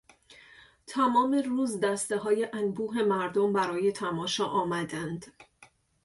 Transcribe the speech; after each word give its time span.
تمام 0.87 1.33
روز 1.33 1.79
دستههای 1.79 2.47
انبوه 2.53 3.03
مردم 3.03 3.53
برای 3.53 3.91
تماشا 3.91 4.45
آمدند. 4.45 5.25